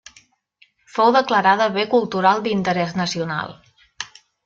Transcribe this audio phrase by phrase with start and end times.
[0.95, 3.59] Fou declarada bé cultural d'interès nacional.